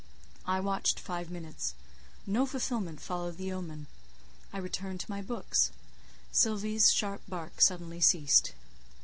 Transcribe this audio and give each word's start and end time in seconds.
I 0.47 0.59
watched 0.61 0.99
five 0.99 1.29
minutes; 1.29 1.75
no 2.25 2.47
fulfilment 2.47 2.99
followed 2.99 3.37
the 3.37 3.51
omen. 3.53 3.85
I 4.51 4.57
returned 4.57 4.99
to 5.01 5.11
my 5.11 5.21
books; 5.21 5.69
Sylvie's 6.31 6.91
sharp 6.91 7.21
bark 7.27 7.61
suddenly 7.61 8.01
ceased. 8.01 8.53